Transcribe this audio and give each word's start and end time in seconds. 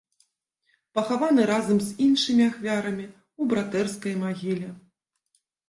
Пахаваны 0.99 1.43
разам 1.51 1.77
з 1.83 1.89
іншымі 2.07 2.43
ахвярамі 2.49 3.07
ў 3.11 3.55
братэрскай 3.55 4.19
магіле. 4.25 4.75